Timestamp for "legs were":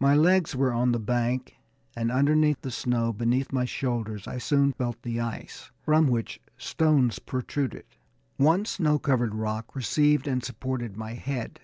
0.14-0.72